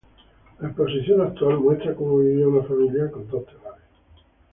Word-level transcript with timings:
La 0.59 0.67
exposición 0.69 1.21
actual 1.21 1.59
muestra 1.59 1.93
cómo 1.93 2.17
vivía 2.17 2.47
una 2.47 2.63
familia 2.67 3.11
con 3.11 3.27
dos 3.27 3.45
telares. 3.45 3.83